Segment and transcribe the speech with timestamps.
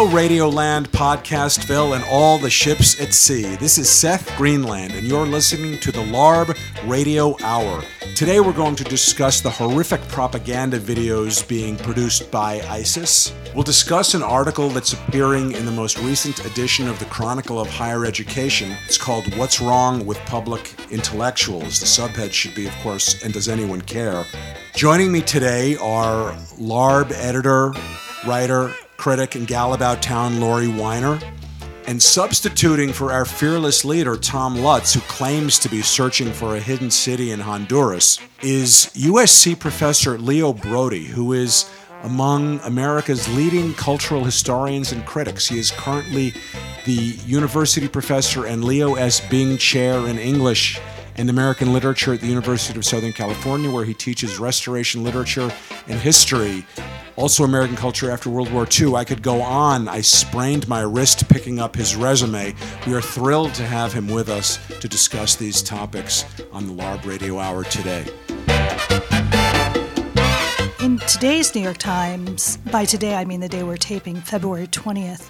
[0.00, 3.56] Hello, Radioland, Podcastville, and all the ships at sea.
[3.56, 6.56] This is Seth Greenland, and you're listening to the LARB
[6.88, 7.82] Radio Hour.
[8.14, 13.34] Today, we're going to discuss the horrific propaganda videos being produced by ISIS.
[13.56, 17.68] We'll discuss an article that's appearing in the most recent edition of the Chronicle of
[17.68, 18.76] Higher Education.
[18.86, 21.80] It's called What's Wrong with Public Intellectuals.
[21.80, 24.24] The subhead should be, of course, And Does Anyone Care?
[24.76, 27.74] Joining me today are LARB editor,
[28.24, 31.22] writer, critic, and gal town Laurie Winer,
[31.86, 36.60] and substituting for our fearless leader, Tom Lutz, who claims to be searching for a
[36.60, 41.70] hidden city in Honduras, is USC professor Leo Braudy, who is
[42.02, 45.48] among America's leading cultural historians and critics.
[45.48, 46.34] He is currently
[46.84, 49.20] the university professor and Leo S.
[49.28, 50.80] Bing Chair in English
[51.16, 55.50] and American Literature at the University of Southern California, where he teaches restoration literature
[55.88, 56.64] and history.
[57.18, 58.94] Also, American culture after World War II.
[58.94, 59.88] I could go on.
[59.88, 62.54] I sprained my wrist picking up his resume.
[62.86, 67.04] We are thrilled to have him with us to discuss these topics on the LARB
[67.06, 68.04] Radio Hour today.
[70.80, 75.28] In today's New York Times, by today I mean the day we're taping, February 20th,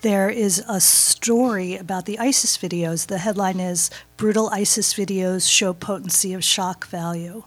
[0.00, 3.06] there is a story about the ISIS videos.
[3.06, 7.44] The headline is Brutal ISIS Videos Show Potency of Shock Value.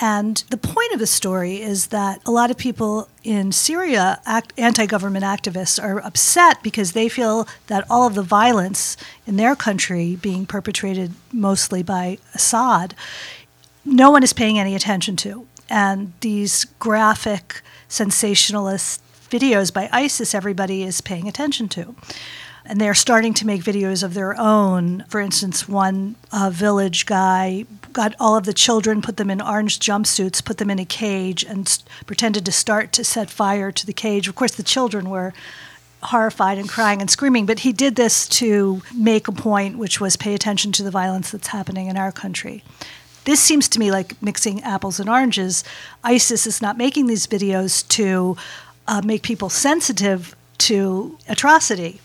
[0.00, 4.20] And the point of the story is that a lot of people in Syria,
[4.56, 9.54] anti government activists, are upset because they feel that all of the violence in their
[9.54, 12.94] country being perpetrated mostly by Assad,
[13.84, 15.46] no one is paying any attention to.
[15.68, 21.94] And these graphic, sensationalist videos by ISIS everybody is paying attention to.
[22.64, 25.04] And they're starting to make videos of their own.
[25.08, 29.78] For instance, one uh, village guy got all of the children, put them in orange
[29.80, 33.92] jumpsuits, put them in a cage, and pretended to start to set fire to the
[33.92, 34.28] cage.
[34.28, 35.34] Of course, the children were
[36.04, 40.16] horrified and crying and screaming, but he did this to make a point, which was
[40.16, 42.64] pay attention to the violence that's happening in our country.
[43.24, 45.62] This seems to me like mixing apples and oranges.
[46.02, 48.36] ISIS is not making these videos to
[48.88, 52.00] uh, make people sensitive to atrocity.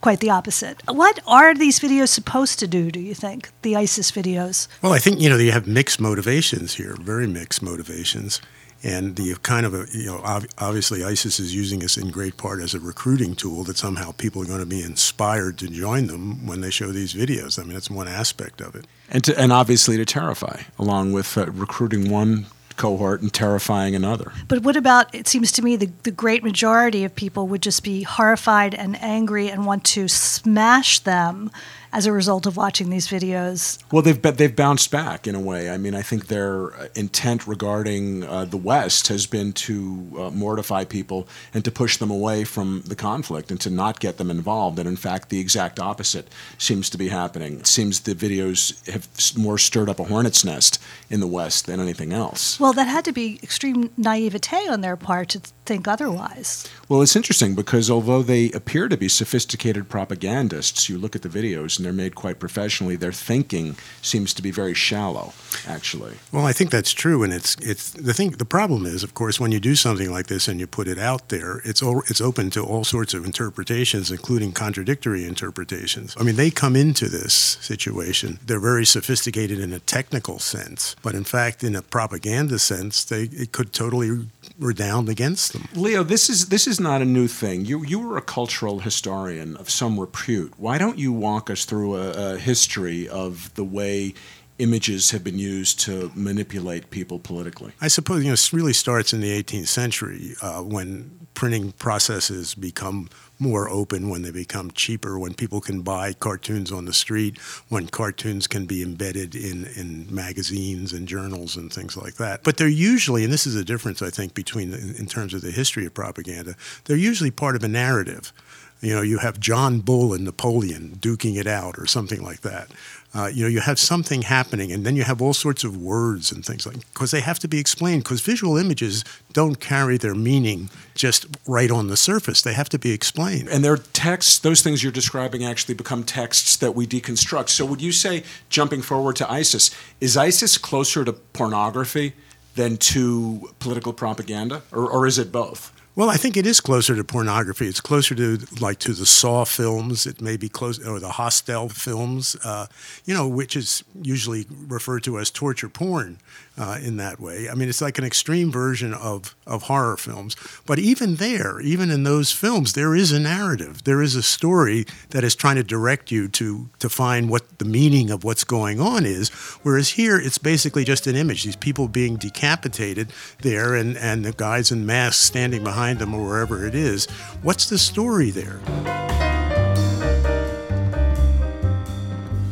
[0.00, 0.82] Quite the opposite.
[0.86, 4.68] What are these videos supposed to do, do you think, the ISIS videos?
[4.80, 8.40] Well, I think, you know, you have mixed motivations here, very mixed motivations.
[8.84, 10.20] And the kind of, a, you know,
[10.58, 14.40] obviously ISIS is using this in great part as a recruiting tool that somehow people
[14.40, 17.58] are going to be inspired to join them when they show these videos.
[17.58, 18.86] I mean, that's one aspect of it.
[19.10, 22.46] And, to, and obviously to terrify, along with uh, recruiting one
[22.78, 24.32] cohort and terrifying another.
[24.46, 27.82] But what about, it seems to me, the, the great majority of people would just
[27.82, 31.50] be horrified and angry and want to smash them
[31.92, 33.82] as a result of watching these videos.
[33.92, 35.70] Well, they've they've bounced back in a way.
[35.70, 40.84] I mean, I think their intent regarding uh, the West has been to uh, mortify
[40.84, 44.78] people and to push them away from the conflict and to not get them involved.
[44.78, 46.28] And in fact, the exact opposite
[46.58, 47.60] seems to be happening.
[47.60, 51.80] It seems the videos have more stirred up a hornet's nest in the West than
[51.80, 52.58] anything else.
[52.60, 56.68] Well, that had to be extreme naivete on their part to think otherwise.
[56.88, 61.28] Well, it's interesting because although they appear to be sophisticated propagandists, you look at the
[61.28, 62.96] videos and they're made quite professionally.
[62.96, 65.34] Their thinking seems to be very shallow,
[65.66, 66.14] actually.
[66.32, 68.30] Well, I think that's true, and it's it's the thing.
[68.30, 70.98] The problem is, of course, when you do something like this and you put it
[70.98, 76.16] out there, it's all, it's open to all sorts of interpretations, including contradictory interpretations.
[76.18, 78.38] I mean, they come into this situation.
[78.46, 83.24] They're very sophisticated in a technical sense, but in fact, in a propaganda sense, they
[83.24, 84.26] it could totally
[84.58, 85.68] redound against them.
[85.74, 87.64] Leo, this is this is not a new thing.
[87.64, 90.54] You you were a cultural historian of some repute.
[90.56, 94.14] Why don't you walk us through a, a history of the way
[94.58, 97.72] images have been used to manipulate people politically?
[97.80, 102.54] I suppose you know it really starts in the 18th century uh, when printing processes
[102.54, 103.08] become
[103.38, 107.38] more open, when they become cheaper, when people can buy cartoons on the street,
[107.68, 112.42] when cartoons can be embedded in, in magazines and journals and things like that.
[112.42, 115.42] But they're usually, and this is a difference I think between in, in terms of
[115.42, 116.54] the history of propaganda,
[116.84, 118.32] they're usually part of a narrative.
[118.80, 122.68] You know, you have John Bull and Napoleon duking it out or something like that.
[123.14, 126.30] Uh, you know, you have something happening, and then you have all sorts of words
[126.30, 128.04] and things like because they have to be explained.
[128.04, 129.02] Because visual images
[129.32, 133.48] don't carry their meaning just right on the surface; they have to be explained.
[133.48, 137.48] And their texts, those things you're describing, actually become texts that we deconstruct.
[137.48, 139.70] So, would you say, jumping forward to ISIS,
[140.02, 142.12] is ISIS closer to pornography
[142.56, 145.72] than to political propaganda, or, or is it both?
[145.98, 147.66] Well, I think it is closer to pornography.
[147.66, 150.06] It's closer to like to the Saw films.
[150.06, 152.36] It may be close, or the Hostel films.
[152.44, 152.68] Uh,
[153.04, 156.18] you know, which is usually referred to as torture porn
[156.58, 157.48] uh, in that way.
[157.48, 160.36] I mean, it's like an extreme version of of horror films.
[160.66, 163.84] But even there, even in those films, there is a narrative.
[163.84, 167.64] There is a story that is trying to direct you to to find what the
[167.64, 169.28] meaning of what's going on is.
[169.62, 171.44] Whereas here, it's basically just an image.
[171.44, 173.12] These people being decapitated
[173.42, 177.06] there, and and the guys in masks standing behind them or wherever it is.
[177.42, 178.60] What's the story there?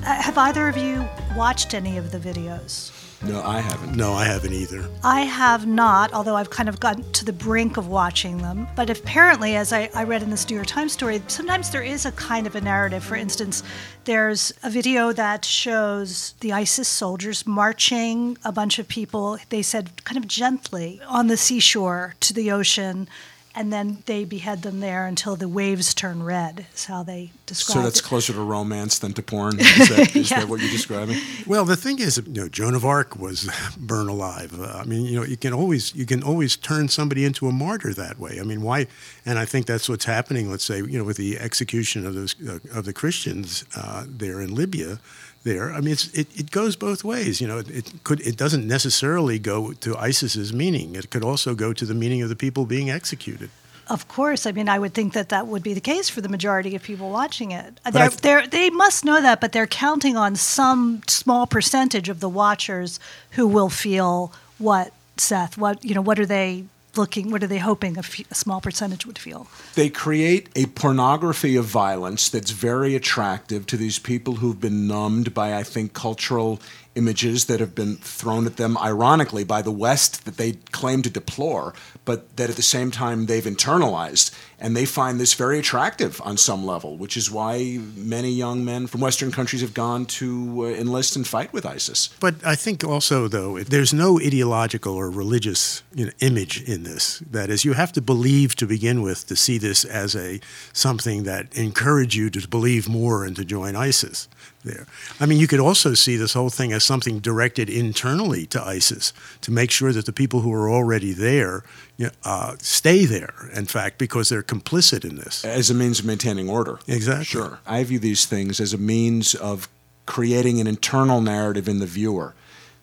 [0.04, 1.04] Uh, have either of you
[1.36, 3.05] watched any of the videos?
[3.22, 3.96] No, I haven't.
[3.96, 4.88] No, I haven't either.
[5.02, 8.68] I have not, although I've kind of gotten to the brink of watching them.
[8.76, 12.04] But apparently, as I, I, read in this New York Times story, sometimes there is
[12.04, 13.02] a kind of a narrative.
[13.02, 13.62] For instance,
[14.04, 20.04] there's a video that shows the ISIS soldiers marching a bunch of people, they said
[20.04, 23.08] kind of gently, on the seashore to the ocean
[23.56, 26.66] and then they behead them there until the waves turn red.
[26.74, 27.76] Is how they describe.
[27.76, 28.04] So that's it.
[28.04, 29.58] closer to romance than to porn.
[29.60, 30.40] Is, that, is yeah.
[30.40, 31.18] that what you're describing?
[31.46, 33.48] Well, the thing is, you know, Joan of Arc was
[33.78, 34.58] burned alive.
[34.58, 37.52] Uh, I mean, you know, you can always you can always turn somebody into a
[37.52, 38.38] martyr that way.
[38.38, 38.86] I mean, why?
[39.24, 40.50] And I think that's what's happening.
[40.50, 44.42] Let's say, you know, with the execution of those uh, of the Christians uh, there
[44.42, 44.98] in Libya
[45.46, 45.72] there.
[45.72, 47.40] I mean, it, it goes both ways.
[47.40, 50.94] You know, it, it, could it doesn't necessarily go to ISIS's meaning.
[50.94, 53.48] It could also go to the meaning of the people being executed.
[53.88, 56.28] Of course, I mean, I would think that that would be the case for the
[56.28, 57.80] majority of people watching it.
[57.92, 62.18] They're, th- they're, they must know that, but they're counting on some small percentage of
[62.18, 62.98] the watchers
[63.32, 65.56] who will feel what Seth.
[65.56, 66.02] What you know?
[66.02, 66.64] What are they
[66.96, 69.46] looking, what are they hoping a, small percentage would feel?
[69.74, 75.34] They create a pornography of violence that's very attractive to these people who've been numbed
[75.34, 76.60] by, I think, cultural
[76.96, 81.10] images that have been thrown at them, ironically, by the West that they claim to
[81.10, 84.34] deplore, but that at the same time they've internalized.
[84.58, 88.86] And they find this very attractive on some level, which is why many young men
[88.86, 92.08] from Western countries have gone to uh, enlist and fight with ISIS.
[92.20, 97.18] But I think also, though, there's no ideological or religious you know, image in this.
[97.18, 100.40] That is, you have to believe to begin with to see this as a
[100.72, 104.26] something that encourage you to believe more and to join ISIS
[104.66, 104.86] there.
[105.18, 109.12] I mean, you could also see this whole thing as something directed internally to ISIS
[109.40, 111.64] to make sure that the people who are already there
[111.96, 115.44] you know, uh, stay there, in fact, because they're complicit in this.
[115.44, 116.78] As a means of maintaining order.
[116.86, 117.24] Exactly.
[117.24, 117.58] Sure.
[117.66, 119.68] I view these things as a means of
[120.04, 122.34] creating an internal narrative in the viewer.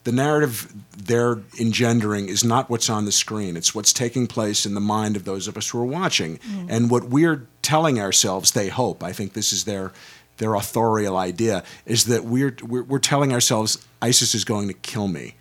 [0.04, 3.56] The narrative they're engendering is not what's on the screen.
[3.56, 6.40] It's what's taking place in the mind of those of us who are watching.
[6.40, 6.68] Mm.
[6.70, 9.02] And what we're telling ourselves, they hope.
[9.02, 9.94] I think this is their
[10.44, 15.08] their authorial idea is that we're, we're, we're telling ourselves ISIS is going to kill
[15.08, 15.36] me.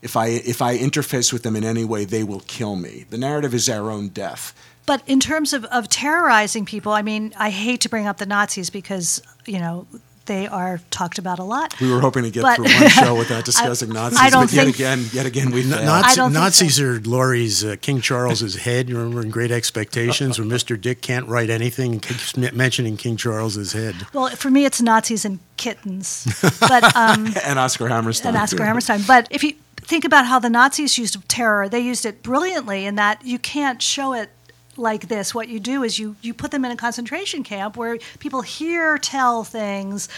[0.00, 3.04] If I, if I interface with them in any way, they will kill me.
[3.10, 4.54] The narrative is our own death.
[4.86, 8.26] But in terms of, of terrorizing people, I mean, I hate to bring up the
[8.26, 9.88] Nazis because, you know,
[10.26, 11.78] they are talked about a lot.
[11.80, 14.46] We were hoping to get but, through one show without discussing I, Nazis, I don't
[14.46, 15.84] but yet again, yet again, we failed.
[15.84, 16.84] Nazi, Nazis so.
[16.84, 18.88] are Laurie's uh, King Charles's head.
[18.88, 20.80] You remember in Great Expectations, where Mr.
[20.80, 23.94] Dick can't write anything and keeps mentioning King Charles's head.
[24.12, 26.26] Well, for me, it's Nazis and kittens,
[26.60, 28.28] but um, and Oscar Hammerstein.
[28.28, 29.02] And Oscar Hammerstein.
[29.06, 32.94] But if you think about how the Nazis used terror, they used it brilliantly in
[32.96, 34.30] that you can't show it
[34.76, 37.98] like this, what you do is you, you put them in a concentration camp where
[38.18, 40.08] people hear tell things,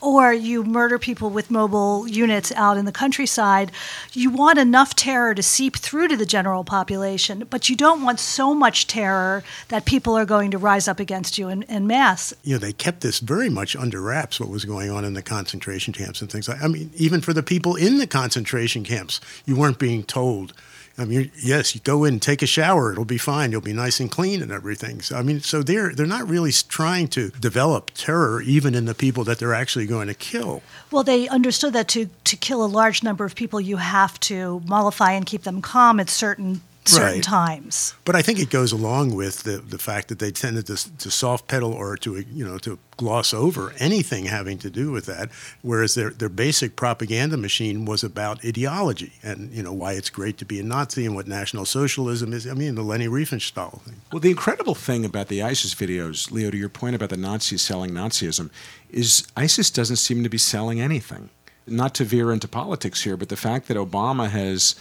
[0.00, 3.72] or you murder people with mobile units out in the countryside.
[4.12, 8.20] You want enough terror to seep through to the general population, but you don't want
[8.20, 12.34] so much terror that people are going to rise up against you in, in mass.
[12.42, 15.22] You know, they kept this very much under wraps, what was going on in the
[15.22, 19.20] concentration camps and things like I mean, even for the people in the concentration camps,
[19.44, 20.52] you weren't being told
[20.98, 23.52] I mean, yes, you go in, take a shower, it'll be fine.
[23.52, 25.02] You'll be nice and clean and everything.
[25.02, 28.94] So, I mean, so they're they're not really trying to develop terror even in the
[28.94, 30.62] people that they're actually going to kill.
[30.90, 34.62] Well, they understood that to to kill a large number of people, you have to
[34.66, 37.22] mollify and keep them calm at certain certain right.
[37.22, 37.94] times.
[38.04, 41.10] But I think it goes along with the, the fact that they tended to, to
[41.10, 45.30] soft pedal or to you know to gloss over anything having to do with that,
[45.62, 50.38] whereas their their basic propaganda machine was about ideology and you know why it's great
[50.38, 52.46] to be a Nazi and what National Socialism is.
[52.46, 53.96] I mean the Leni Riefenstahl thing.
[54.12, 57.62] Well, the incredible thing about the ISIS videos, Leo, to your point about the Nazis
[57.62, 58.50] selling Nazism,
[58.90, 61.30] is ISIS doesn't seem to be selling anything.
[61.66, 64.76] Not to veer into politics here, but the fact that Obama has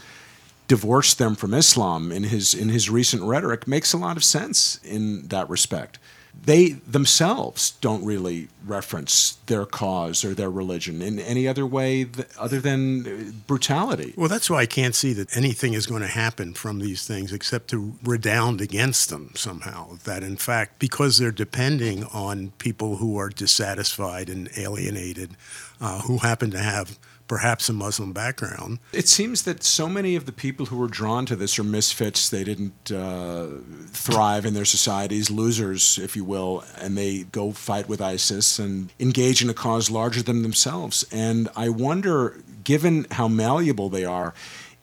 [0.68, 4.80] divorce them from Islam in his in his recent rhetoric makes a lot of sense
[4.84, 6.00] in that respect.
[6.44, 12.28] they themselves don't really reference their cause or their religion in any other way th-
[12.40, 14.14] other than uh, brutality.
[14.18, 17.32] Well, that's why I can't see that anything is going to happen from these things
[17.32, 19.98] except to redound against them somehow.
[20.04, 25.38] That, in fact, because they're depending on people who are dissatisfied and alienated,
[25.80, 28.80] uh, who happen to have perhaps a Muslim background.
[28.94, 32.30] It seems that so many of the people who were drawn to this are misfits.
[32.30, 33.48] They didn't uh,
[33.88, 38.92] thrive in their societies, losers, if you will, and they go fight with ISIS and
[39.00, 41.06] engage in a cause larger than themselves.
[41.12, 44.34] And I wonder, given how malleable they are,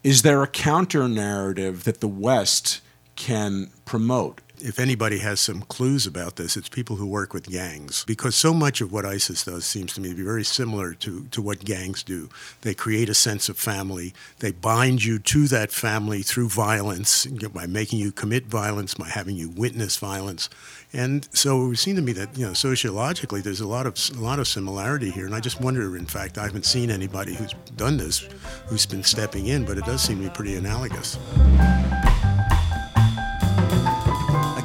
[0.02, 2.80] is there a counter narrative that the West
[3.14, 4.40] can promote?
[4.62, 8.04] If anybody has some clues about this, it's people who work with gangs.
[8.07, 11.25] Because so much of what ISIS does seems to me to be very similar to,
[11.25, 12.28] to what gangs do.
[12.61, 17.66] They create a sense of family, they bind you to that family through violence, by
[17.66, 20.49] making you commit violence, by having you witness violence.
[20.92, 23.97] And so it would seem to me that, you know, sociologically, there's a lot of
[24.16, 25.26] a lot of similarity here.
[25.26, 28.28] And I just wonder, in fact, I haven't seen anybody who's done this,
[28.66, 31.19] who's been stepping in, but it does seem to be pretty analogous.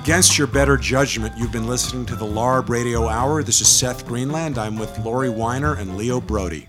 [0.07, 3.43] Against your better judgment, you've been listening to the LARB Radio Hour.
[3.43, 4.57] This is Seth Greenland.
[4.57, 6.67] I'm with Laurie Winer and Leo Braudy.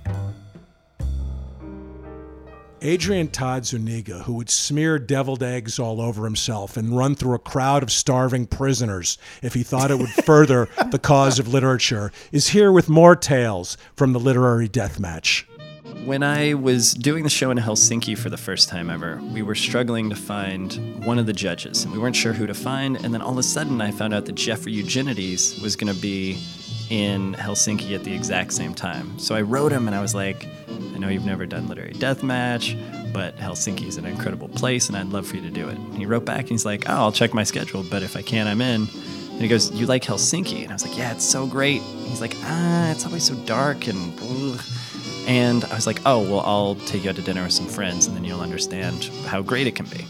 [2.82, 7.38] Adrian Todd Zuniga, who would smear deviled eggs all over himself and run through a
[7.38, 12.48] crowd of starving prisoners if he thought it would further the cause of literature, is
[12.48, 15.46] here with more tales from the literary death match.
[16.04, 19.54] When I was doing the show in Helsinki for the first time ever, we were
[19.54, 22.96] struggling to find one of the judges, and we weren't sure who to find.
[23.04, 26.00] And then all of a sudden, I found out that Jeffrey Eugenides was going to
[26.00, 26.38] be
[26.88, 29.18] in Helsinki at the exact same time.
[29.18, 30.46] So I wrote him, and I was like,
[30.94, 35.08] I know you've never done literary deathmatch, but Helsinki is an incredible place, and I'd
[35.08, 35.76] love for you to do it.
[35.76, 38.22] And he wrote back, and he's like, Oh, I'll check my schedule, but if I
[38.22, 38.88] can, I'm in.
[39.30, 40.62] And he goes, You like Helsinki?
[40.62, 41.82] And I was like, Yeah, it's so great.
[41.82, 44.18] He's like, Ah, it's always so dark and.
[44.22, 44.60] Ugh.
[45.28, 48.06] And I was like, oh, well, I'll take you out to dinner with some friends
[48.06, 50.06] and then you'll understand how great it can be.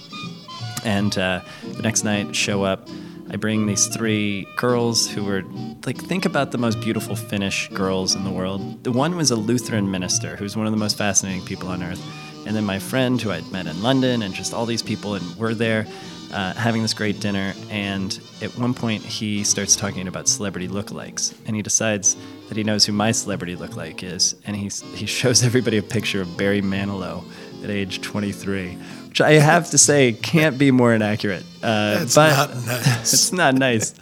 [0.85, 2.89] And uh, the next night, show up.
[3.31, 5.43] I bring these three girls who were
[5.85, 8.85] like, think about the most beautiful Finnish girls in the world.
[8.85, 12.03] The one was a Lutheran minister who's one of the most fascinating people on earth.
[12.47, 15.37] And then my friend who I'd met in London, and just all these people, and
[15.37, 15.87] we're there
[16.33, 17.55] uh, having this great dinner.
[17.71, 22.17] And at one point, he starts talking about celebrity lookalikes, and he decides
[22.49, 26.21] that he knows who my celebrity lookalike is, and he he shows everybody a picture
[26.21, 27.25] of Barry Manilow
[27.63, 28.75] at age 23,
[29.09, 31.43] which I have to say can't be more inaccurate.
[31.63, 33.13] Uh, That's but not nice.
[33.13, 33.95] it's not nice.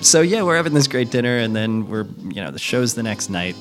[0.00, 3.02] So yeah, we're having this great dinner, and then we're you know the show's the
[3.02, 3.54] next night,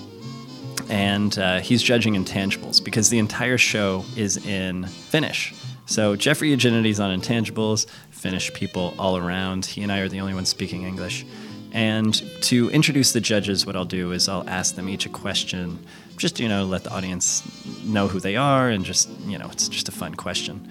[0.89, 5.53] and uh, he's judging intangibles because the entire show is in Finnish.
[5.91, 9.65] So Jeffrey Eugenides on intangibles, Finnish people all around.
[9.65, 11.25] He and I are the only ones speaking English.
[11.73, 15.85] And to introduce the judges, what I'll do is I'll ask them each a question,
[16.15, 17.43] just you know, let the audience
[17.83, 20.65] know who they are, and just you know, it's just a fun question.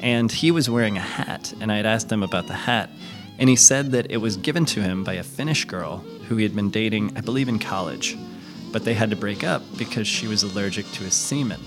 [0.00, 2.90] And he was wearing a hat, and I had asked him about the hat,
[3.38, 6.42] and he said that it was given to him by a Finnish girl who he
[6.42, 8.14] had been dating, I believe, in college,
[8.72, 11.62] but they had to break up because she was allergic to his semen.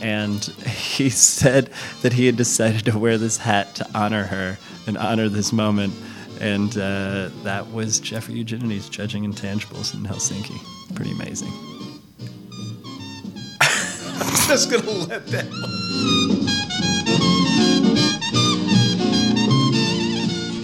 [0.00, 1.70] And he said
[2.02, 5.92] that he had decided to wear this hat to honor her and honor this moment
[6.40, 10.58] and uh, that was Jeffrey Eugenides judging intangibles in Helsinki.
[10.94, 11.52] Pretty amazing.
[13.60, 15.46] I'm just gonna let that.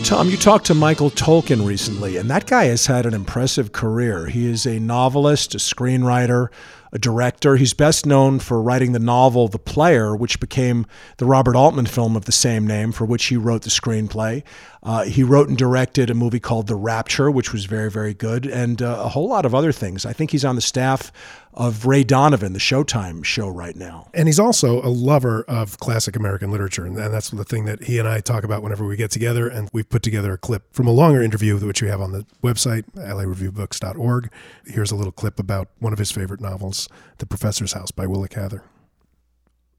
[0.04, 4.26] Tom, you talked to Michael Tolkin recently, and that guy has had an impressive career.
[4.26, 6.48] He is a novelist, a screenwriter,
[6.96, 7.56] a director.
[7.56, 10.86] He's best known for writing the novel The Player, which became
[11.18, 14.42] the Robert Altman film of the same name, for which he wrote the screenplay.
[14.82, 18.46] Uh, he wrote and directed a movie called The Rapture, which was very, very good,
[18.46, 20.06] and uh, a whole lot of other things.
[20.06, 21.12] I think he's on the staff
[21.56, 24.08] of Ray Donovan, the Showtime show right now.
[24.12, 26.84] And he's also a lover of classic American literature.
[26.84, 29.48] And that's the thing that he and I talk about whenever we get together.
[29.48, 32.26] And we've put together a clip from a longer interview, which we have on the
[32.42, 34.30] website, lareviewbooks.org.
[34.66, 38.28] Here's a little clip about one of his favorite novels, The Professor's House by Willa
[38.28, 38.62] Cather.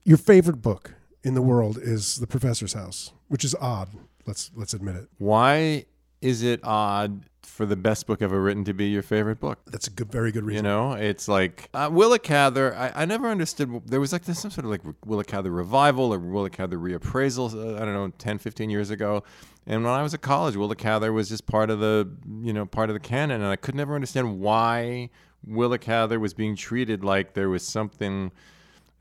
[0.04, 3.90] Your favorite book in the world is The Professor's House, which is odd.
[4.26, 5.08] Let's let's admit it.
[5.18, 5.86] Why
[6.20, 9.58] is it odd for the best book ever written to be your favorite book?
[9.66, 10.64] That's a good, very good reason.
[10.64, 12.74] You know, it's like uh, Willa Cather.
[12.74, 13.82] I, I never understood.
[13.86, 17.54] There was like this some sort of like Willa Cather revival or Willa Cather reappraisal.
[17.54, 19.24] Uh, I don't know, 10, 15 years ago.
[19.66, 22.08] And when I was at college, Willa Cather was just part of the
[22.42, 25.10] you know part of the canon, and I could never understand why
[25.44, 28.32] Willa Cather was being treated like there was something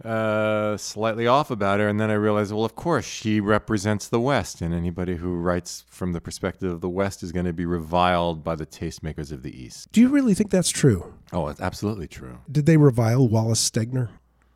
[0.04, 1.88] uh, slightly off about her.
[1.88, 5.84] And then I realized, well, of course, she represents the West, and anybody who writes
[5.90, 9.44] from the perspective of the West is going to be reviled by the tastemakers of
[9.44, 9.92] the East.
[9.92, 11.14] Do you really think that's true?
[11.34, 12.38] Oh, it's absolutely true.
[12.52, 14.10] Did they revile Wallace Stegner?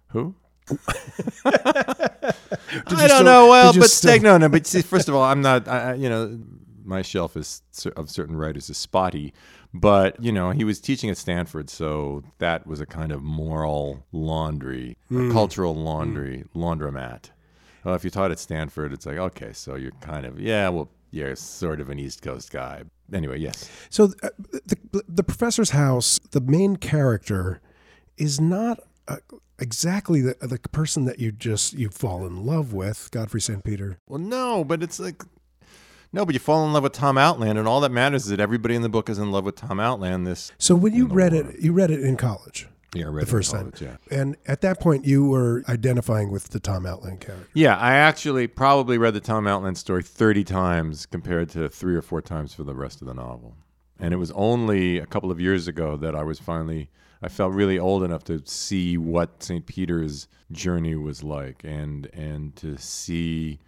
[0.09, 0.35] Who?
[1.45, 2.33] I
[2.87, 3.47] don't still- know.
[3.49, 4.49] Well, but still- Steg, no, no.
[4.49, 5.67] But see, first of all, I'm not.
[5.67, 6.39] I- you know,
[6.83, 7.61] my shelf is
[7.95, 9.33] of certain writers is spotty.
[9.73, 14.05] But you know, he was teaching at Stanford, so that was a kind of moral
[14.11, 17.29] laundry, a cultural laundry laundromat.
[17.83, 20.89] Well, if you taught at Stanford, it's like okay, so you're kind of yeah, well,
[21.11, 22.83] you're sort of an East Coast guy.
[23.13, 23.69] Anyway, yes.
[23.89, 24.29] So uh,
[24.65, 27.61] the the professor's house, the main character,
[28.17, 29.17] is not uh,
[29.57, 33.63] exactly the the person that you just you fall in love with, Godfrey St.
[33.63, 33.99] Peter.
[34.07, 35.23] Well, no, but it's like
[36.13, 38.39] no, but you fall in love with Tom Outland, and all that matters is that
[38.39, 40.27] everybody in the book is in love with Tom Outland.
[40.27, 41.43] This So when you read war.
[41.51, 43.97] it, you read it in college yeah, I read the it in first college, time,
[44.11, 44.19] Yeah.
[44.19, 47.47] and at that point you were identifying with the Tom Outland character.
[47.53, 52.01] Yeah, I actually probably read the Tom Outland story 30 times compared to three or
[52.01, 53.55] four times for the rest of the novel.
[53.97, 56.89] And it was only a couple of years ago that I was finally,
[57.21, 59.65] I felt really old enough to see what St.
[59.65, 63.59] Peter's journey was like and, and to see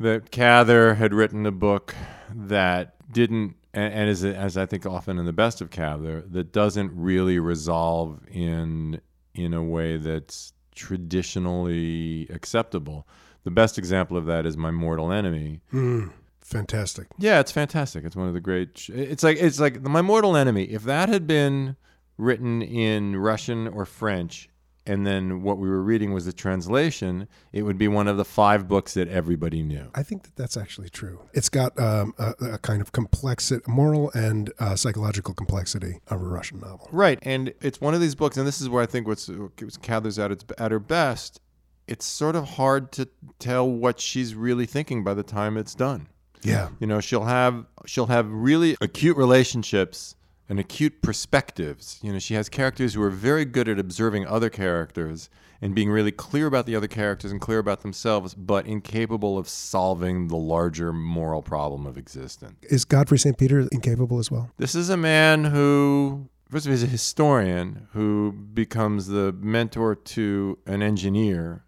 [0.00, 1.94] that Cather had written a book
[2.34, 6.52] that didn't, and, and as, as I think often in the best of Cather, that
[6.52, 9.00] doesn't really resolve in
[9.34, 13.06] in a way that's traditionally acceptable.
[13.44, 15.60] The best example of that is My Mortal Enemy.
[15.70, 16.08] Hmm.
[16.40, 17.06] Fantastic.
[17.18, 18.04] Yeah, it's fantastic.
[18.04, 18.76] It's one of the great.
[18.76, 20.64] sh- It's like it's like My Mortal Enemy.
[20.64, 21.76] If that had been
[22.18, 24.48] written in Russian or French,
[24.86, 28.24] and then what we were reading was the translation, it would be one of the
[28.24, 29.90] five books that everybody knew.
[29.94, 31.20] I think that that's actually true.
[31.32, 36.24] It's got um, a, a kind of complexity, moral and uh, psychological complexity of a
[36.24, 36.88] Russian novel.
[36.90, 39.76] Right, and it's one of these books, and this is where I think what's what's
[39.76, 41.40] Cather's at its at her best.
[41.88, 43.08] It's sort of hard to
[43.38, 46.08] tell what she's really thinking by the time it's done.
[46.42, 46.70] Yeah.
[46.80, 50.16] You know, she'll have she'll have really acute relationships
[50.48, 51.98] and acute perspectives.
[52.02, 55.30] You know, she has characters who are very good at observing other characters
[55.60, 59.48] and being really clear about the other characters and clear about themselves, but incapable of
[59.48, 62.56] solving the larger moral problem of existence.
[62.62, 63.38] Is Godfrey St.
[63.38, 64.50] Peter incapable as well?
[64.56, 69.94] This is a man who, first of all, he's a historian who becomes the mentor
[69.94, 71.64] to an engineer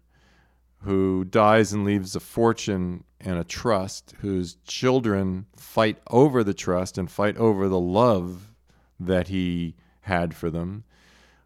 [0.79, 6.97] who dies and leaves a fortune and a trust, whose children fight over the trust
[6.97, 8.51] and fight over the love
[8.99, 10.83] that he had for them,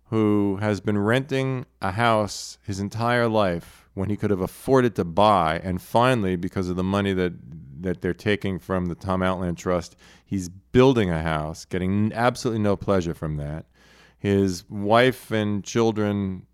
[0.09, 5.03] who has been renting a house his entire life when he could have afforded to
[5.03, 7.33] buy, and finally, because of the money that
[7.81, 12.75] that they're taking from the Tom Outland Trust, he's building a house, getting absolutely no
[12.75, 13.65] pleasure from that.
[14.17, 16.45] His wife and children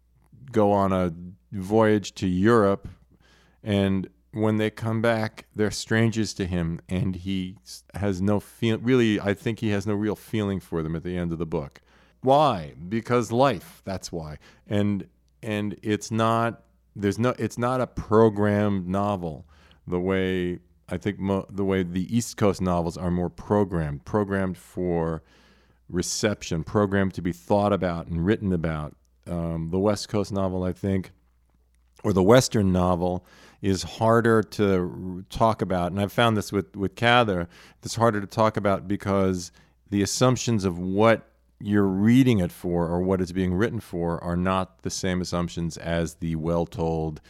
[0.51, 1.13] go on a
[1.51, 2.87] voyage to Europe,
[3.63, 7.55] and when they come back, they're strangers to him, and he
[7.93, 8.77] has no feel.
[8.79, 11.45] Really, I think he has no real feeling for them at the end of the
[11.45, 11.79] book.
[12.19, 12.73] Why?
[12.89, 13.81] Because life.
[13.85, 14.37] That's why.
[14.67, 15.07] And
[15.41, 16.63] and it's not.
[16.97, 17.33] There's no.
[17.39, 19.45] It's not a programmed novel.
[19.87, 24.57] The way I think mo- the way the East Coast novels are more programmed, programmed
[24.57, 25.23] for
[25.87, 28.95] reception, programmed to be thought about and written about.
[29.27, 31.11] Um, the West Coast novel, I think,
[32.03, 33.25] or the Western novel
[33.65, 35.91] is harder to talk about.
[35.91, 37.49] And I've found this with, with Cather,
[37.81, 39.51] it's harder to talk about because
[39.89, 44.35] the assumptions of what you're reading it for or what it's being written for are
[44.35, 47.21] not the same assumptions as the well told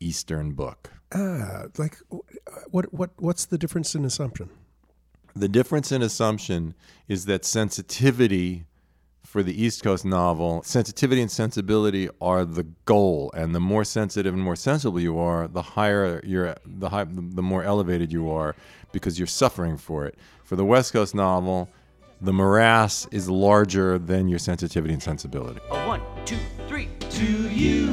[0.00, 0.90] Eastern book.
[1.14, 2.18] Ah, like uh,
[2.72, 4.50] what what what's the difference in assumption?
[5.36, 6.74] The difference in assumption
[7.06, 8.64] is that sensitivity
[9.34, 14.32] for the East Coast novel, sensitivity and sensibility are the goal, and the more sensitive
[14.32, 18.54] and more sensible you are, the higher you're, the high, the more elevated you are,
[18.92, 20.16] because you're suffering for it.
[20.44, 21.68] For the West Coast novel,
[22.20, 25.58] the morass is larger than your sensitivity and sensibility.
[25.68, 26.88] A one, two, three.
[27.10, 27.92] To you.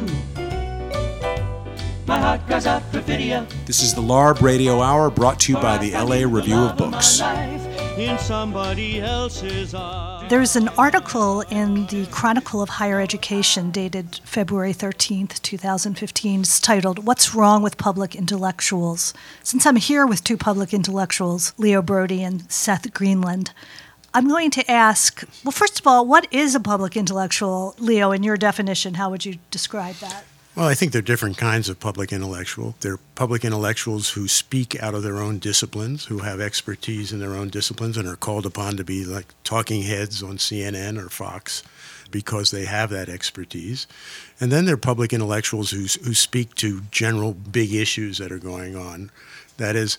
[2.05, 3.47] My heart cries out for video.
[3.65, 7.19] This is the LARB Radio Hour brought to you by the LA Review of Books.
[10.31, 16.39] There's an article in the Chronicle of Higher Education dated February 13th, 2015.
[16.39, 19.13] It's titled, What's Wrong with Public Intellectuals?
[19.43, 23.51] Since I'm here with two public intellectuals, Leo Braudy and Seth Greenland,
[24.13, 27.75] I'm going to ask well, first of all, what is a public intellectual?
[27.77, 30.23] Leo, in your definition, how would you describe that?
[30.53, 32.75] Well, I think there are different kinds of public intellectual.
[32.81, 37.21] There are public intellectuals who speak out of their own disciplines, who have expertise in
[37.21, 41.07] their own disciplines, and are called upon to be like talking heads on CNN or
[41.07, 41.63] Fox
[42.11, 43.87] because they have that expertise.
[44.41, 48.37] And then there are public intellectuals who, who speak to general big issues that are
[48.37, 49.09] going on.
[49.55, 49.97] That is,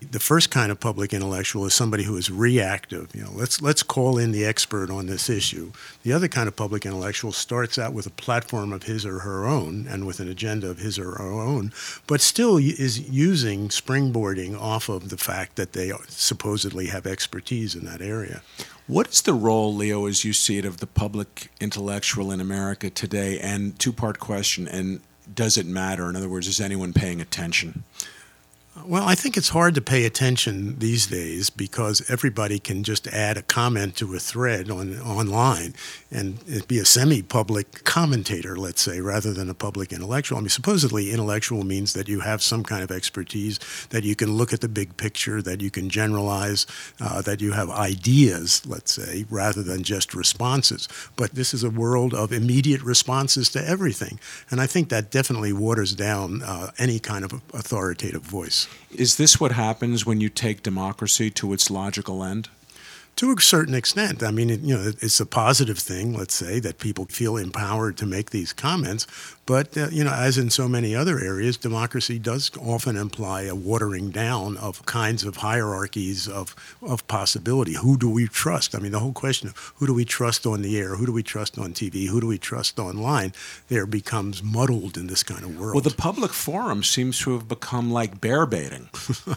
[0.00, 3.14] the first kind of public intellectual is somebody who is reactive.
[3.14, 5.72] You know, let's let's call in the expert on this issue.
[6.04, 9.46] The other kind of public intellectual starts out with a platform of his or her
[9.46, 11.72] own and with an agenda of his or her own,
[12.06, 17.84] but still is using springboarding off of the fact that they supposedly have expertise in
[17.84, 18.42] that area.
[18.86, 22.88] What is the role, Leo, as you see it, of the public intellectual in America
[22.88, 23.38] today?
[23.38, 25.00] And two part question, and
[25.34, 26.08] does it matter?
[26.08, 27.84] In other words, is anyone paying attention?
[28.86, 33.36] Well, I think it's hard to pay attention these days because everybody can just add
[33.36, 35.74] a comment to a thread on online
[36.10, 36.38] and
[36.68, 40.38] be a semi-public commentator, let's say, rather than a public intellectual.
[40.38, 43.58] I mean, supposedly intellectual means that you have some kind of expertise,
[43.90, 46.66] that you can look at the big picture, that you can generalize,
[47.00, 50.88] uh, that you have ideas, let's say, rather than just responses.
[51.16, 55.52] But this is a world of immediate responses to everything, and I think that definitely
[55.52, 58.67] waters down uh, any kind of authoritative voice.
[58.90, 62.48] Is this what happens when you take democracy to its logical end?
[63.18, 64.22] To a certain extent.
[64.22, 67.96] I mean, it, you know, it's a positive thing, let's say, that people feel empowered
[67.96, 69.08] to make these comments.
[69.44, 73.54] But, uh, you know, as in so many other areas, democracy does often imply a
[73.54, 77.74] watering down of kinds of hierarchies of, of possibility.
[77.74, 78.76] Who do we trust?
[78.76, 80.94] I mean, the whole question of who do we trust on the air?
[80.96, 82.08] Who do we trust on TV?
[82.08, 83.32] Who do we trust online?
[83.68, 85.74] There becomes muddled in this kind of world.
[85.74, 88.90] Well, the public forum seems to have become like bear baiting.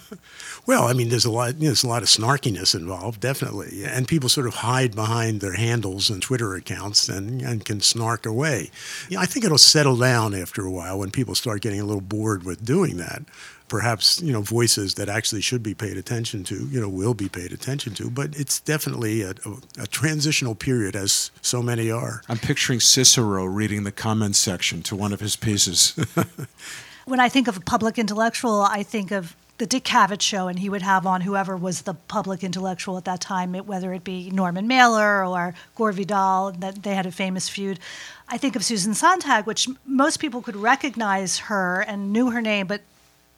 [0.68, 3.71] well, I mean, there's a lot, you know, there's a lot of snarkiness involved, definitely.
[3.86, 8.26] And people sort of hide behind their handles and Twitter accounts and, and can snark
[8.26, 8.70] away.
[9.10, 11.86] You know, I think it'll settle down after a while when people start getting a
[11.86, 13.24] little bored with doing that.
[13.68, 17.30] Perhaps you know voices that actually should be paid attention to, you know, will be
[17.30, 18.10] paid attention to.
[18.10, 22.22] But it's definitely a, a, a transitional period, as so many are.
[22.28, 25.98] I'm picturing Cicero reading the comments section to one of his pieces.
[27.06, 30.58] when I think of a public intellectual, I think of the Dick Cavett show, and
[30.58, 34.32] he would have on whoever was the public intellectual at that time, whether it be
[34.32, 36.52] Norman Mailer or Gore Vidal.
[36.58, 37.80] That they had a famous feud.
[38.28, 42.66] I think of Susan Sontag, which most people could recognize her and knew her name,
[42.66, 42.82] but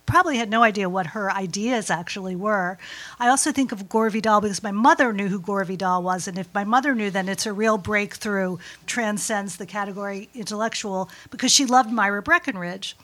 [0.05, 2.77] probably had no idea what her ideas actually were.
[3.19, 6.37] I also think of Gore Vidal because my mother knew who Gore Vidal was, and
[6.37, 11.65] if my mother knew, then it's a real breakthrough, transcends the category intellectual because she
[11.65, 12.95] loved Myra Breckinridge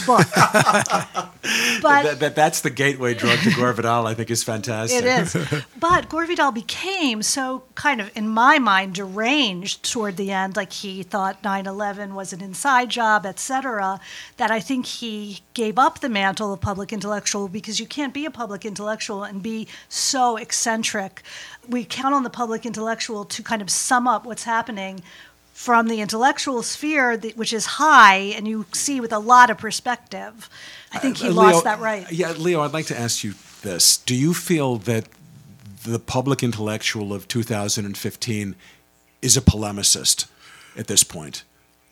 [0.00, 0.26] book.
[0.34, 1.32] but
[1.82, 4.06] that, that, that's the gateway drug to Gore Vidal.
[4.06, 5.04] I think is fantastic.
[5.04, 5.64] It is.
[5.78, 10.56] But Gore Vidal became so kind of, in my mind, deranged toward the end.
[10.56, 14.00] Like he thought 9/11 was an inside job, etc.
[14.36, 18.24] That I think he gave up the mantle of public intellectual because you can't be
[18.24, 21.22] a public intellectual and be so eccentric.
[21.68, 25.02] We count on the public intellectual to kind of sum up what's happening
[25.54, 30.50] from the intellectual sphere, which is high, and you see with a lot of perspective.
[30.92, 32.10] I think he uh, Leo, lost that right.
[32.10, 35.06] Yeah, Leo, I'd like to ask you this: Do you feel that
[35.84, 38.56] the public intellectual of 2015
[39.22, 40.26] is a polemicist
[40.76, 41.44] at this point?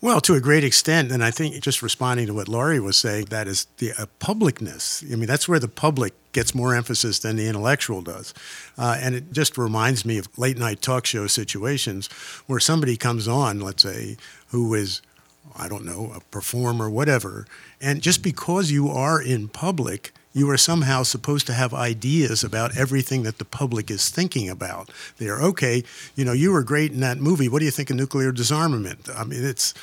[0.03, 3.27] Well, to a great extent, and I think just responding to what Laurie was saying,
[3.27, 5.05] that is the uh, publicness.
[5.05, 8.35] I mean, that's where the public gets more emphasis than the intellectual does.
[8.77, 12.09] Uh, and it just reminds me of late night talk show situations
[12.49, 14.17] where somebody comes on, let's say,
[14.49, 15.03] who is,
[15.55, 17.47] I don't know, a performer, whatever,
[17.81, 22.77] and just because you are in public, you are somehow supposed to have ideas about
[22.77, 24.91] everything that the public is thinking about.
[25.19, 25.85] They are okay.
[26.17, 27.49] You know, you were great in that movie.
[27.49, 29.09] What do you think of nuclear disarmament?
[29.15, 29.75] I mean, it's,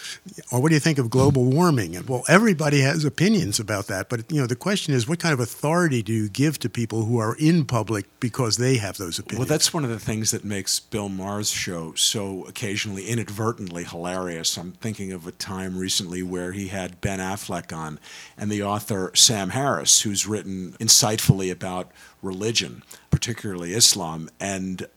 [0.51, 1.95] or what do you think of global warming?
[1.95, 4.09] And well, everybody has opinions about that.
[4.09, 7.05] But you know, the question is, what kind of authority do you give to people
[7.05, 9.39] who are in public because they have those opinions?
[9.39, 14.57] Well, that's one of the things that makes Bill Maher's show so occasionally inadvertently hilarious.
[14.57, 17.99] I'm thinking of a time recently where he had Ben Affleck on,
[18.37, 24.87] and the author Sam Harris, who's written written insightfully about religion, particularly Islam, and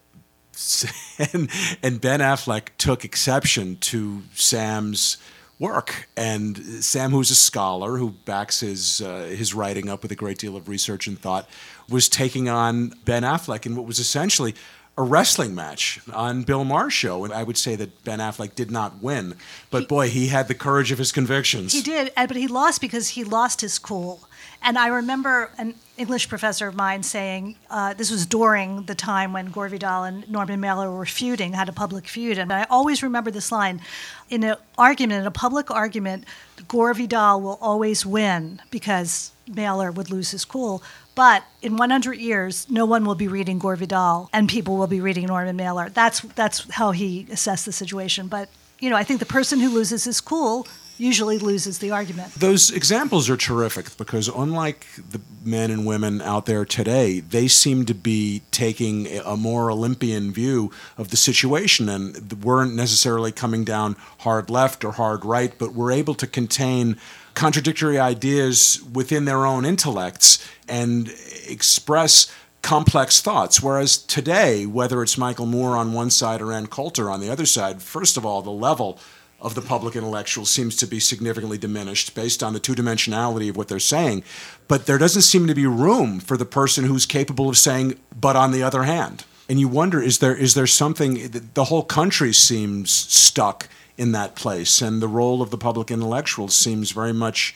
[1.33, 1.49] and,
[1.81, 5.17] and Ben Affleck took exception to Sam's
[5.59, 6.07] work.
[6.15, 10.37] And Sam, who's a scholar who backs his uh, his writing up with a great
[10.37, 11.49] deal of research and thought,
[11.89, 14.53] was taking on Ben Affleck in what was essentially
[14.95, 18.69] a wrestling match on Bill Maher's show, and I would say that Ben Affleck did
[18.69, 19.35] not win,
[19.71, 21.73] but boy, he had the courage of his convictions.
[21.73, 24.27] He did, but he lost because he lost his cool.
[24.65, 29.33] And I remember an English professor of mine saying uh, this was during the time
[29.33, 32.37] when Gore Vidal and Norman Mailer were feuding, had a public feud.
[32.37, 33.81] And I always remember this line
[34.29, 36.23] in an argument, in a public argument,
[36.69, 40.81] Gore Vidal will always win because Mailer would lose his cool.
[41.13, 45.01] But in 100 years, no one will be reading Gore Vidal, and people will be
[45.01, 45.89] reading Norman Mailer.
[45.89, 48.27] That's that's how he assessed the situation.
[48.27, 48.49] But
[48.79, 50.65] you know, I think the person who loses his cool
[50.97, 52.33] usually loses the argument.
[52.35, 57.85] Those examples are terrific because, unlike the men and women out there today, they seem
[57.85, 63.95] to be taking a more Olympian view of the situation and weren't necessarily coming down
[64.19, 66.97] hard left or hard right, but were able to contain
[67.33, 71.13] contradictory ideas within their own intellects and
[71.47, 73.61] express complex thoughts.
[73.61, 77.45] Whereas today, whether it's Michael Moore on one side or Ann Coulter on the other
[77.45, 78.99] side, first of all, the level
[79.39, 83.57] of the public intellectual seems to be significantly diminished based on the two dimensionality of
[83.57, 84.23] what they're saying.
[84.67, 88.35] But there doesn't seem to be room for the person who's capable of saying, but
[88.35, 89.25] on the other hand.
[89.49, 93.67] And you wonder, is there is there something the whole country seems stuck
[93.97, 97.53] in that place, and the role of the public intellectual seems very much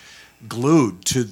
[0.47, 1.29] glued to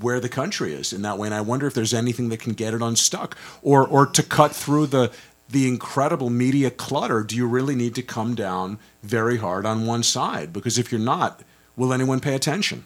[0.00, 1.28] where the country is in that way.
[1.28, 4.54] And I wonder if there's anything that can get it unstuck, or or to cut
[4.54, 5.12] through the
[5.48, 7.22] the incredible media clutter.
[7.22, 10.52] Do you really need to come down very hard on one side?
[10.52, 11.40] Because if you're not,
[11.76, 12.84] will anyone pay attention?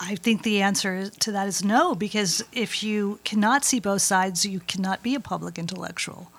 [0.00, 4.44] I think the answer to that is no, because if you cannot see both sides,
[4.44, 6.30] you cannot be a public intellectual.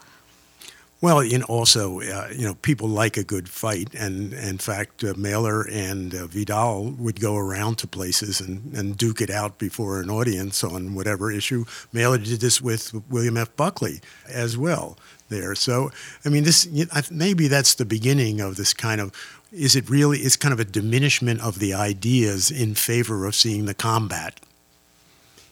[1.02, 5.04] Well, you know, also, uh, you know, people like a good fight, and in fact,
[5.04, 9.58] uh, Mailer and uh, Vidal would go around to places and, and duke it out
[9.58, 11.66] before an audience on whatever issue.
[11.92, 13.56] Mailer did this with William F.
[13.56, 14.96] Buckley as well
[15.30, 15.56] there.
[15.56, 15.90] So,
[16.24, 16.68] I mean, this
[17.10, 19.12] maybe that's the beginning of this kind of.
[19.52, 20.20] Is it really?
[20.20, 24.40] It's kind of a diminishment of the ideas in favor of seeing the combat.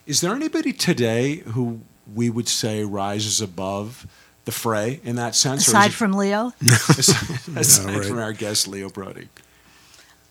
[0.06, 1.80] Is there anybody today who
[2.14, 4.06] we would say rises above?
[4.44, 5.68] The fray in that sense?
[5.68, 6.52] Aside from Leo?
[6.62, 8.04] aside, aside right.
[8.04, 9.28] from our guest, Leo Braudy.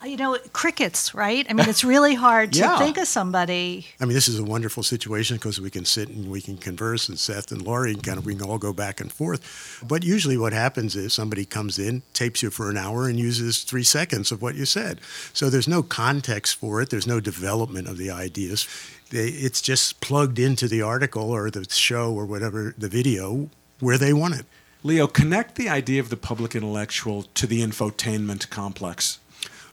[0.02, 1.46] Uh, you know, crickets, right?
[1.50, 2.78] I mean, it's really hard to Yeah.
[2.80, 3.86] think of somebody.
[4.00, 7.10] I mean, this is a wonderful situation because we can sit and we can converse,
[7.10, 9.84] and Seth and Laurie kind of we can all go back and forth.
[9.86, 13.64] But usually, what happens is somebody comes in, tapes you for an hour, and uses
[13.64, 15.02] three seconds of what you said.
[15.34, 16.90] So there's no context for it.
[16.92, 18.68] There's no development of the ideas.
[19.10, 23.98] They, it's just plugged into the article or the show or whatever the video where
[23.98, 24.46] they want it.
[24.82, 29.20] Leo, connect the idea of the public intellectual to the infotainment complex.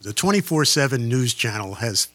[0.01, 2.09] The 24 7 news channel has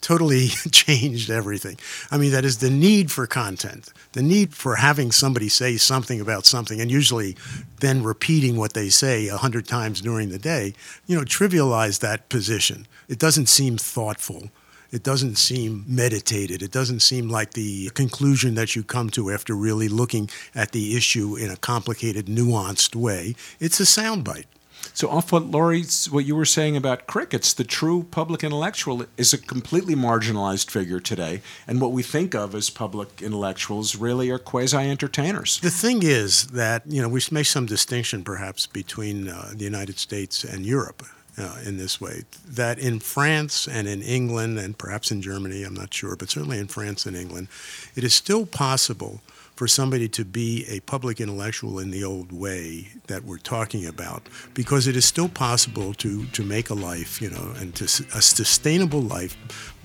[0.00, 1.78] totally changed everything.
[2.10, 6.20] I mean, that is the need for content, the need for having somebody say something
[6.20, 7.36] about something, and usually
[7.80, 10.74] then repeating what they say a hundred times during the day,
[11.06, 12.86] you know, trivialize that position.
[13.08, 14.50] It doesn't seem thoughtful.
[14.92, 16.62] It doesn't seem meditated.
[16.62, 20.96] It doesn't seem like the conclusion that you come to after really looking at the
[20.96, 23.34] issue in a complicated, nuanced way.
[23.60, 24.46] It's a soundbite.
[24.94, 29.32] So, off what Laurie's, what you were saying about crickets, the true public intellectual is
[29.32, 34.38] a completely marginalized figure today, and what we think of as public intellectuals really are
[34.38, 35.60] quasi entertainers.
[35.60, 39.98] The thing is that you know we make some distinction, perhaps, between uh, the United
[39.98, 41.04] States and Europe.
[41.38, 45.74] Uh, in this way, that in France and in England and perhaps in Germany, I'm
[45.74, 47.48] not sure, but certainly in France and England,
[47.94, 49.20] it is still possible
[49.56, 54.22] for somebody to be a public intellectual in the old way that we're talking about,
[54.54, 58.00] because it is still possible to to make a life, you know, and to s-
[58.14, 59.34] a sustainable life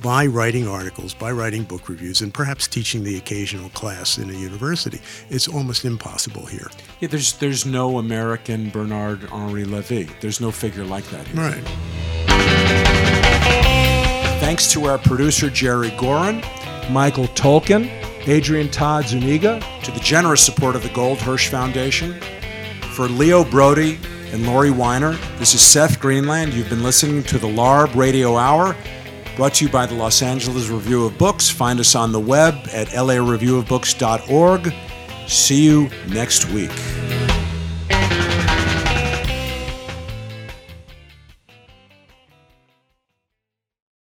[0.01, 4.33] by writing articles, by writing book reviews, and perhaps teaching the occasional class in a
[4.33, 4.99] university.
[5.29, 6.69] It's almost impossible here.
[6.99, 10.09] Yeah, there's there's no American Bernard Henri Levy.
[10.19, 11.41] There's no figure like that here.
[11.41, 11.63] Right.
[14.41, 16.41] Thanks to our producer Jerry Gorin,
[16.91, 17.89] Michael Tolkin,
[18.27, 22.19] Adrian Todd Zuniga, to the generous support of the Goldhirsh Foundation.
[22.93, 23.97] For Leo Braudy
[24.33, 26.53] and Laurie Winer, this is Seth Greenland.
[26.53, 28.75] You've been listening to the LARB Radio Hour,
[29.35, 31.49] brought to you by the Los Angeles Review of Books.
[31.49, 34.73] Find us on the web at lareviewofbooks.org.
[35.27, 36.71] See you next week.